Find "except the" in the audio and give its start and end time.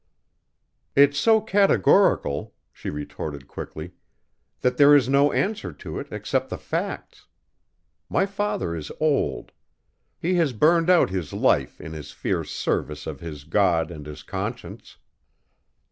6.09-6.57